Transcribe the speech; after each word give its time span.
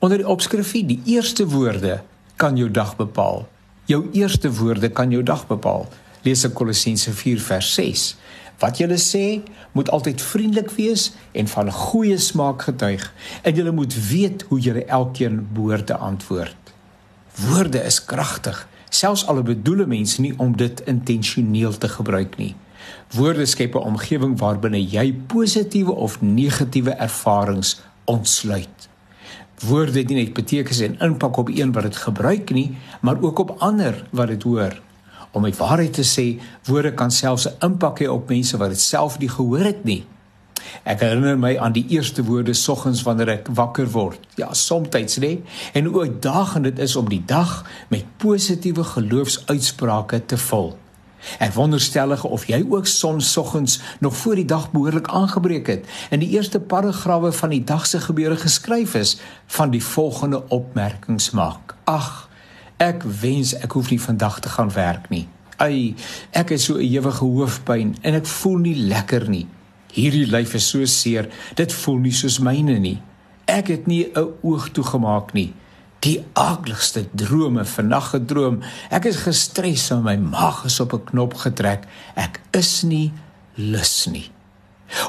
Onder 0.00 0.16
die 0.16 0.28
opskrifie 0.28 0.80
die 0.88 1.02
eerste 1.12 1.44
woorde 1.48 1.98
kan 2.40 2.56
jou 2.56 2.70
dag 2.72 2.94
bepaal. 2.96 3.42
Jou 3.84 4.06
eerste 4.16 4.48
woorde 4.52 4.88
kan 4.88 5.10
jou 5.12 5.20
dag 5.22 5.42
bepaal. 5.46 5.84
Lees 6.24 6.44
in 6.44 6.54
Kolossense 6.56 7.12
4 7.12 7.40
vers 7.40 7.74
6. 7.74 8.04
Wat 8.64 8.80
julle 8.80 8.96
sê, 8.96 9.42
moet 9.76 9.90
altyd 9.92 10.22
vriendelik 10.22 10.72
wees 10.78 11.10
en 11.36 11.48
van 11.52 11.72
goeie 11.72 12.16
smaak 12.16 12.64
getuig 12.70 13.04
en 13.42 13.54
julle 13.54 13.76
moet 13.76 13.96
weet 14.08 14.44
hoe 14.48 14.60
julle 14.60 14.84
elkeen 14.84 15.42
behoort 15.52 15.86
te 15.92 15.96
antwoord. 15.96 16.72
Woorde 17.44 17.84
is 17.84 18.00
kragtig, 18.04 18.68
selfs 18.88 19.26
al 19.28 19.42
bedoel 19.44 19.84
mense 19.86 20.20
nie 20.24 20.32
om 20.36 20.56
dit 20.56 20.80
intentioneel 20.88 21.76
te 21.76 21.88
gebruik 21.88 22.38
nie. 22.40 22.54
Woorde 23.12 23.44
skep 23.46 23.76
'n 23.76 23.92
omgewing 23.92 24.38
waarbinne 24.38 24.80
jy 24.80 25.12
positiewe 25.12 25.92
of 25.92 26.20
negatiewe 26.20 26.90
ervarings 26.90 27.80
ontsluit. 28.04 28.89
Woorde 29.60 29.98
het 29.98 30.08
nie 30.08 30.16
net 30.22 30.32
betekenis 30.32 30.80
en 30.80 30.98
impak 31.04 31.36
op 31.36 31.50
een 31.52 31.72
wat 31.72 31.82
dit 31.82 31.96
gebruik 31.96 32.50
nie, 32.56 32.78
maar 33.00 33.20
ook 33.20 33.38
op 33.38 33.56
ander 33.58 34.04
wat 34.10 34.32
dit 34.32 34.42
hoor. 34.42 34.80
Om 35.30 35.44
die 35.46 35.54
waarheid 35.58 35.92
te 35.92 36.04
sê, 36.06 36.40
woorde 36.64 36.94
kan 36.94 37.10
selfs 37.10 37.46
'n 37.46 37.64
impak 37.64 38.00
hê 38.00 38.08
op 38.08 38.28
mense 38.28 38.56
wat 38.56 38.68
dit 38.68 38.80
self 38.80 39.18
nie 39.18 39.28
gehoor 39.28 39.64
het 39.64 39.84
nie. 39.84 40.04
Ek 40.84 41.00
herinner 41.00 41.38
my 41.38 41.58
aan 41.58 41.72
die 41.72 41.86
eerste 41.88 42.24
woorde 42.24 42.54
soggens 42.54 43.02
wanneer 43.02 43.28
ek 43.28 43.48
wakker 43.56 43.88
word. 43.90 44.20
Ja, 44.34 44.52
soms 44.52 45.18
nê, 45.18 45.38
en 45.72 45.84
hoe 45.84 46.00
uitdagend 46.00 46.64
dit 46.64 46.78
is 46.78 46.96
om 46.96 47.08
die 47.08 47.22
dag 47.26 47.66
met 47.88 48.04
positiewe 48.16 48.84
geloofsuitsprake 48.84 50.26
te 50.26 50.36
vul. 50.36 50.78
Ek 51.38 51.52
wonderstellig 51.54 52.24
of 52.24 52.46
jy 52.48 52.64
ook 52.68 52.86
sonoggens 52.86 53.80
nog 54.00 54.16
voor 54.16 54.34
die 54.34 54.44
dag 54.44 54.70
behoorlik 54.70 55.08
aangebreek 55.08 55.66
het 55.66 55.86
en 56.10 56.22
die 56.22 56.28
eerste 56.28 56.60
paragrawe 56.60 57.32
van 57.32 57.52
die 57.54 57.64
dag 57.64 57.86
se 57.86 58.00
gebeure 58.00 58.36
geskryf 58.36 58.94
is 58.94 59.18
van 59.46 59.70
die 59.70 59.84
volgende 59.84 60.48
opmerkings 60.48 61.30
maak. 61.30 61.74
Ag, 61.84 62.28
ek 62.76 63.04
wens 63.20 63.54
ek 63.54 63.72
hoef 63.72 63.90
nie 63.90 64.00
vandag 64.00 64.40
te 64.40 64.48
gaan 64.48 64.72
werk 64.72 65.08
nie. 65.08 65.28
Ai, 65.60 65.94
ek 66.30 66.48
het 66.56 66.60
so 66.60 66.74
'n 66.74 66.84
ewige 66.84 67.24
hoofpyn 67.24 67.96
en 68.00 68.14
ek 68.14 68.26
voel 68.26 68.58
nie 68.58 68.76
lekker 68.76 69.28
nie. 69.28 69.46
Hierdie 69.92 70.26
lyf 70.26 70.54
is 70.54 70.68
so 70.68 70.84
seer, 70.84 71.28
dit 71.54 71.72
voel 71.72 71.98
nie 71.98 72.12
soos 72.12 72.38
myne 72.38 72.78
nie. 72.78 73.02
Ek 73.44 73.68
het 73.68 73.86
nie 73.86 74.08
'n 74.14 74.28
oog 74.42 74.70
toegemaak 74.70 75.32
nie 75.32 75.52
die 76.04 76.20
aardigste 76.32 77.04
drome 77.12 77.64
vannag 77.68 78.12
gedroom. 78.14 78.60
Ek 78.90 79.08
is 79.10 79.20
gestres 79.26 79.90
en 79.92 80.04
my 80.06 80.16
maag 80.16 80.64
is 80.64 80.80
op 80.80 80.94
'n 80.94 81.04
knop 81.12 81.34
getrek. 81.34 81.84
Ek 82.16 82.40
is 82.56 82.82
nie 82.82 83.12
lus 83.54 84.06
nie. 84.06 84.30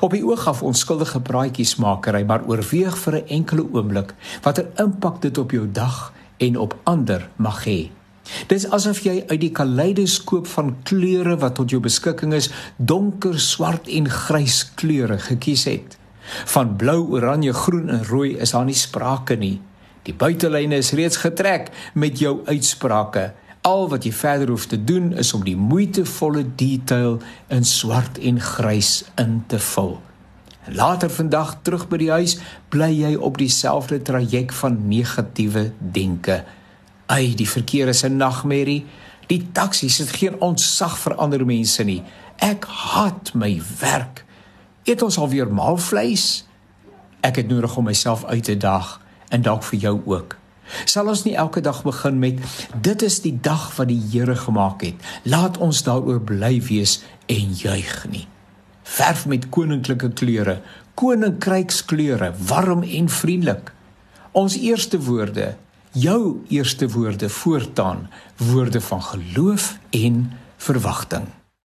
Op 0.00 0.10
die 0.10 0.24
oog 0.24 0.46
af 0.46 0.62
onskuldige 0.62 1.20
praatjiesmakery, 1.20 2.24
maar 2.24 2.44
oorweeg 2.46 2.98
vir 2.98 3.14
'n 3.14 3.28
enkele 3.28 3.64
oomblik 3.72 4.14
watter 4.42 4.66
impak 4.76 5.22
dit 5.22 5.38
op 5.38 5.50
jou 5.50 5.72
dag 5.72 6.12
en 6.38 6.56
op 6.56 6.76
ander 6.84 7.28
mag 7.36 7.64
hê. 7.64 7.90
Dis 8.46 8.68
asof 8.70 9.00
jy 9.00 9.24
uit 9.26 9.40
die 9.40 9.50
kaleidoskoop 9.50 10.46
van 10.46 10.76
kleure 10.82 11.36
wat 11.36 11.54
tot 11.54 11.70
jou 11.70 11.80
beskikking 11.80 12.34
is, 12.34 12.50
donker, 12.76 13.40
swart 13.40 13.88
en 13.88 14.08
grys 14.08 14.72
kleure 14.74 15.18
gekies 15.18 15.64
het. 15.64 15.98
Van 16.44 16.76
blou, 16.76 17.10
oranje, 17.10 17.52
groen 17.52 17.88
en 17.88 18.04
rooi 18.04 18.36
is 18.36 18.50
daar 18.50 18.64
nie 18.64 18.74
sprake 18.74 19.36
nie. 19.36 19.60
Die 20.08 20.14
buitelyne 20.16 20.78
is 20.80 20.94
reeds 20.96 21.20
getrek 21.20 21.68
met 21.92 22.18
jou 22.18 22.40
uitsprake. 22.46 23.30
Al 23.68 23.88
wat 23.92 24.06
jy 24.08 24.12
verder 24.16 24.48
hoef 24.48 24.64
te 24.70 24.78
doen 24.84 25.10
is 25.20 25.32
om 25.36 25.42
die 25.44 25.56
moeitevolle 25.56 26.46
detail 26.56 27.18
in 27.52 27.66
swart 27.68 28.16
en 28.24 28.40
grys 28.40 29.02
in 29.20 29.42
te 29.52 29.60
vul. 29.60 29.98
Later 30.72 31.10
vandag 31.12 31.58
terug 31.66 31.84
by 31.90 31.98
die 32.00 32.12
huis, 32.12 32.38
bly 32.72 32.88
jy 32.94 33.12
op 33.16 33.36
dieselfde 33.40 34.00
traject 34.06 34.54
van 34.62 34.78
negatiewe 34.88 35.70
denke. 35.78 36.44
Ai, 37.10 37.34
die 37.36 37.48
verkeer 37.48 37.88
is 37.92 38.04
'n 38.04 38.16
nagmerrie. 38.16 38.86
Die 39.26 39.48
taksies 39.52 39.98
het 39.98 40.10
geen 40.10 40.40
ontsag 40.40 40.98
vir 40.98 41.14
ander 41.14 41.44
mense 41.46 41.84
nie. 41.84 42.02
Ek 42.38 42.64
haat 42.64 43.34
my 43.34 43.60
werk. 43.80 44.24
Eet 44.84 45.02
ons 45.02 45.18
alweer 45.18 45.52
maalvleis? 45.52 46.46
Ek 47.20 47.36
het 47.36 47.48
nodig 47.48 47.76
om 47.76 47.84
myself 47.84 48.24
uit 48.24 48.44
te 48.44 48.56
daag 48.56 49.00
en 49.30 49.42
dalk 49.46 49.64
vir 49.70 49.78
jou 49.86 49.96
ook. 50.04 50.36
Sal 50.86 51.08
ons 51.10 51.24
nie 51.26 51.34
elke 51.38 51.62
dag 51.64 51.82
begin 51.82 52.20
met 52.22 52.38
dit 52.82 53.02
is 53.02 53.18
die 53.24 53.34
dag 53.42 53.70
wat 53.76 53.90
die 53.90 54.00
Here 54.12 54.36
gemaak 54.38 54.84
het. 54.86 55.00
Laat 55.26 55.58
ons 55.58 55.82
daaroor 55.86 56.20
bly 56.22 56.60
wees 56.68 57.00
en 57.26 57.56
juig 57.58 57.96
nie. 58.10 58.26
Verf 58.90 59.26
met 59.30 59.48
koninklike 59.54 60.12
kleure, 60.18 60.60
koninkrykskleure, 60.98 62.32
warm 62.46 62.82
en 62.82 63.10
vriendelik. 63.10 63.72
Ons 64.32 64.56
eerste 64.58 65.00
woorde, 65.02 65.54
jou 65.92 66.42
eerste 66.48 66.88
woorde 66.88 67.28
voortaan, 67.28 68.08
woorde 68.36 68.80
van 68.80 69.02
geloof 69.02 69.72
en 69.90 70.30
verwagting. 70.56 71.26